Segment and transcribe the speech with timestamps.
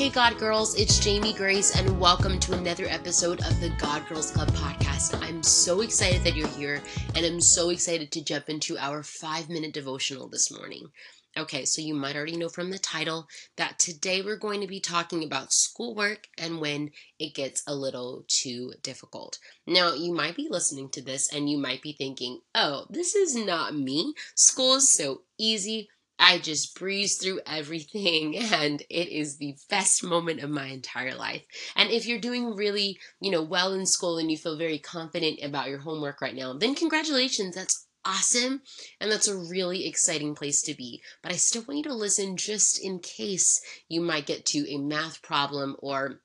[0.00, 4.30] Hey, God Girls, it's Jamie Grace, and welcome to another episode of the God Girls
[4.30, 5.14] Club podcast.
[5.22, 6.80] I'm so excited that you're here,
[7.14, 10.86] and I'm so excited to jump into our five minute devotional this morning.
[11.36, 13.26] Okay, so you might already know from the title
[13.58, 18.24] that today we're going to be talking about schoolwork and when it gets a little
[18.26, 19.38] too difficult.
[19.66, 23.36] Now, you might be listening to this and you might be thinking, oh, this is
[23.36, 24.14] not me.
[24.34, 25.90] School is so easy.
[26.20, 31.42] I just breeze through everything and it is the best moment of my entire life.
[31.74, 35.40] And if you're doing really, you know, well in school and you feel very confident
[35.42, 37.54] about your homework right now, then congratulations.
[37.54, 38.62] That's awesome
[39.00, 41.02] and that's a really exciting place to be.
[41.22, 44.78] But I still want you to listen just in case you might get to a
[44.78, 46.20] math problem or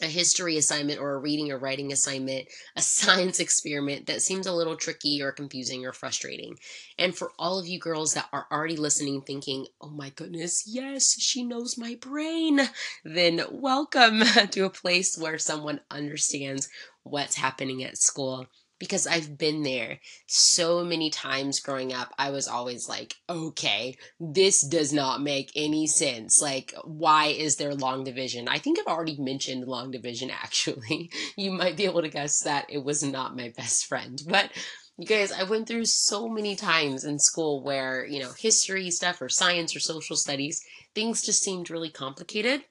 [0.00, 4.52] a history assignment or a reading or writing assignment, a science experiment that seems a
[4.52, 6.56] little tricky or confusing or frustrating.
[6.98, 11.20] And for all of you girls that are already listening, thinking, oh my goodness, yes,
[11.20, 12.60] she knows my brain,
[13.04, 16.68] then welcome to a place where someone understands
[17.02, 18.46] what's happening at school
[18.78, 22.12] because I've been there so many times growing up.
[22.18, 26.40] I was always like, okay, this does not make any sense.
[26.42, 28.48] Like, why is there long division?
[28.48, 31.10] I think I've already mentioned long division actually.
[31.36, 34.50] You might be able to guess that it was not my best friend, but
[34.96, 39.20] you guys, I went through so many times in school where, you know, history stuff
[39.20, 40.64] or science or social studies,
[40.94, 42.62] things just seemed really complicated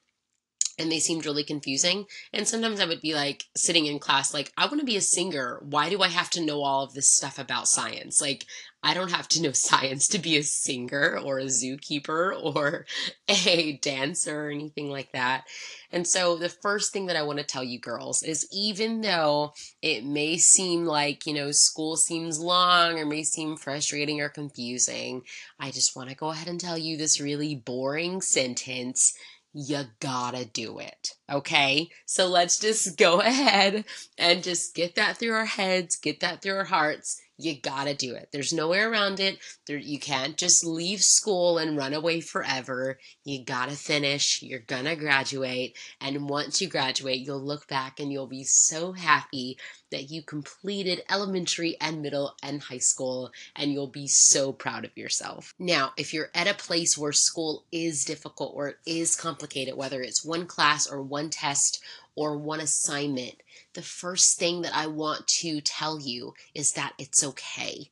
[0.78, 2.06] and they seemed really confusing.
[2.32, 5.00] And sometimes I would be like sitting in class, like, I want to be a
[5.00, 5.60] singer.
[5.62, 8.20] Why do I have to know all of this stuff about science?
[8.20, 8.44] Like,
[8.82, 12.86] I don't have to know science to be a singer or a zookeeper or
[13.28, 15.44] a dancer or anything like that.
[15.90, 19.52] And so, the first thing that I want to tell you girls is even though
[19.80, 25.22] it may seem like, you know, school seems long or may seem frustrating or confusing,
[25.58, 29.14] I just want to go ahead and tell you this really boring sentence
[29.54, 31.10] you gotta do it.
[31.30, 31.88] Okay?
[32.04, 33.84] So let's just go ahead
[34.18, 38.14] and just get that through our heads, get that through our hearts, you gotta do
[38.14, 38.28] it.
[38.32, 39.38] There's no way around it.
[39.66, 42.98] There, you can't just leave school and run away forever.
[43.24, 44.42] You gotta finish.
[44.42, 45.76] You're gonna graduate.
[46.00, 49.58] And once you graduate, you'll look back and you'll be so happy
[49.90, 54.96] that you completed elementary and middle and high school, and you'll be so proud of
[54.96, 55.54] yourself.
[55.56, 60.02] Now, if you're at a place where school is difficult or it is complicated, whether
[60.02, 61.80] it's one class or one test
[62.16, 63.34] or one assignment,
[63.74, 67.90] the first thing that I want to tell you is that it's okay.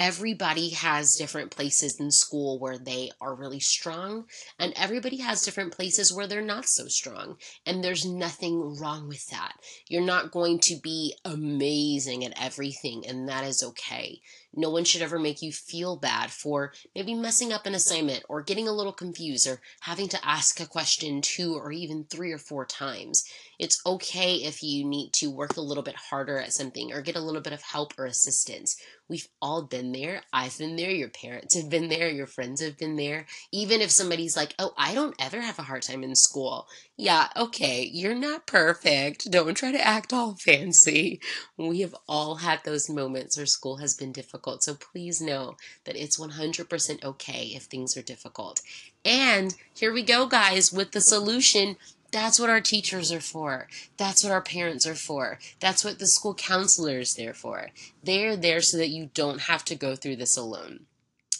[0.00, 4.24] Everybody has different places in school where they are really strong,
[4.58, 7.36] and everybody has different places where they're not so strong.
[7.66, 9.56] And there's nothing wrong with that.
[9.88, 14.22] You're not going to be amazing at everything, and that is okay.
[14.54, 18.42] No one should ever make you feel bad for maybe messing up an assignment or
[18.42, 22.38] getting a little confused or having to ask a question two or even three or
[22.38, 23.22] four times.
[23.58, 27.16] It's okay if you need to work a little bit harder at something or get
[27.16, 28.76] a little bit of help or assistance.
[29.10, 30.22] We've all been there.
[30.32, 30.92] I've been there.
[30.92, 32.08] Your parents have been there.
[32.08, 33.26] Your friends have been there.
[33.50, 36.68] Even if somebody's like, oh, I don't ever have a hard time in school.
[36.96, 39.28] Yeah, okay, you're not perfect.
[39.28, 41.20] Don't try to act all fancy.
[41.56, 44.62] We have all had those moments where school has been difficult.
[44.62, 45.56] So please know
[45.86, 48.60] that it's 100% okay if things are difficult.
[49.04, 51.76] And here we go, guys, with the solution
[52.10, 53.68] that's what our teachers are for.
[53.96, 55.38] That's what our parents are for.
[55.60, 57.70] That's what the school counselor is there for.
[58.02, 60.86] They're there so that you don't have to go through this alone.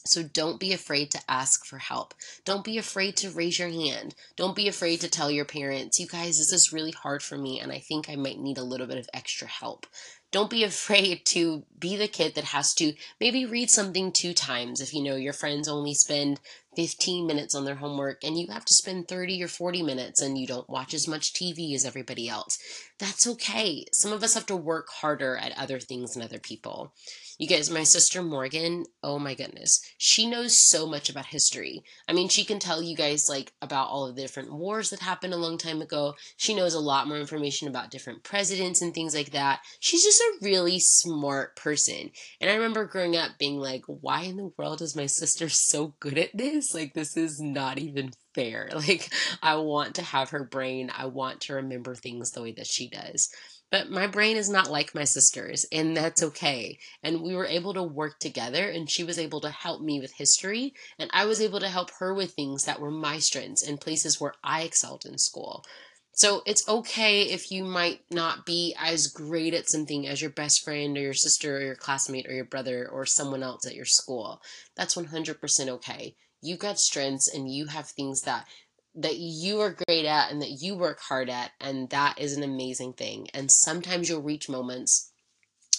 [0.05, 2.15] So don't be afraid to ask for help.
[2.45, 4.15] Don't be afraid to raise your hand.
[4.37, 7.61] Don't be afraid to tell your parents, you guys, this is really hard for me
[7.61, 9.87] and I think I might need a little bit of extra help.
[10.33, 14.81] Don't be afraid to be the kid that has to maybe read something two times
[14.81, 16.41] if you know your friends only spend
[16.77, 20.39] 15 minutes on their homework and you have to spend 30 or 40 minutes and
[20.39, 22.59] you don't watch as much TV as everybody else.
[22.99, 23.87] That's okay.
[23.93, 26.93] Some of us have to work harder at other things than other people.
[27.41, 31.83] You guys, my sister Morgan, oh my goodness, she knows so much about history.
[32.07, 35.01] I mean, she can tell you guys like about all of the different wars that
[35.01, 36.17] happened a long time ago.
[36.37, 39.61] She knows a lot more information about different presidents and things like that.
[39.81, 42.11] She's just a really smart person.
[42.43, 45.95] And I remember growing up being like, why in the world is my sister so
[45.99, 46.75] good at this?
[46.75, 48.69] Like, this is not even fair.
[48.75, 49.11] Like,
[49.43, 50.91] I want to have her brain.
[50.95, 53.31] I want to remember things the way that she does.
[53.71, 56.79] But my brain is not like my sister's, and that's okay.
[57.03, 60.15] And we were able to work together, and she was able to help me with
[60.15, 63.81] history, and I was able to help her with things that were my strengths and
[63.81, 65.65] places where I excelled in school.
[66.13, 70.63] So it's okay if you might not be as great at something as your best
[70.63, 73.87] friend or your sister or your classmate or your brother or someone else at your
[73.87, 74.43] school.
[74.77, 76.17] That's 100% okay.
[76.43, 78.47] You've got strengths and you have things that
[78.95, 81.53] that you are great at and that you work hard at.
[81.61, 83.29] And that is an amazing thing.
[83.33, 85.11] And sometimes you'll reach moments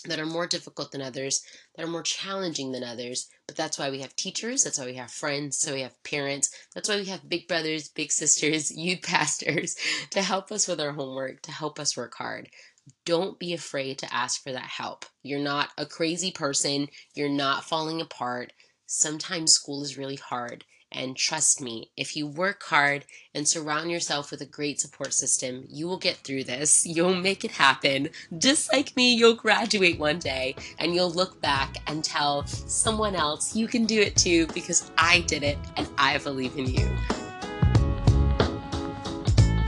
[0.05, 1.43] that are more difficult than others,
[1.75, 3.27] that are more challenging than others.
[3.47, 6.49] But that's why we have teachers, that's why we have friends, so we have parents,
[6.73, 9.75] that's why we have big brothers, big sisters, youth pastors
[10.11, 12.49] to help us with our homework, to help us work hard.
[13.05, 15.05] Don't be afraid to ask for that help.
[15.21, 18.53] You're not a crazy person, you're not falling apart.
[18.93, 20.65] Sometimes school is really hard.
[20.91, 25.63] And trust me, if you work hard and surround yourself with a great support system,
[25.69, 26.85] you will get through this.
[26.85, 28.09] You'll make it happen.
[28.37, 33.55] Just like me, you'll graduate one day and you'll look back and tell someone else
[33.55, 37.20] you can do it too because I did it and I believe in you.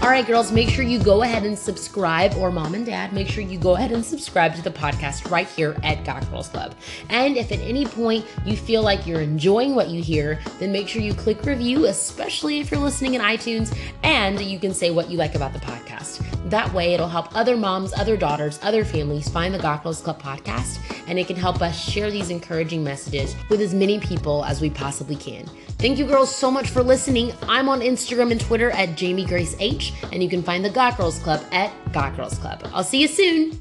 [0.03, 3.29] All right, girls, make sure you go ahead and subscribe, or mom and dad, make
[3.29, 6.75] sure you go ahead and subscribe to the podcast right here at God Girls Club.
[7.07, 10.89] And if at any point you feel like you're enjoying what you hear, then make
[10.89, 13.73] sure you click review, especially if you're listening in iTunes,
[14.03, 16.19] and you can say what you like about the podcast.
[16.49, 20.21] That way, it'll help other moms, other daughters, other families find the God Girls Club
[20.21, 24.59] podcast, and it can help us share these encouraging messages with as many people as
[24.59, 25.49] we possibly can.
[25.77, 27.33] Thank you, girls, so much for listening.
[27.43, 30.97] I'm on Instagram and Twitter at Jamie Grace H, and you can find the God
[30.97, 32.61] Girls Club at God Girls Club.
[32.73, 33.59] I'll see you soon.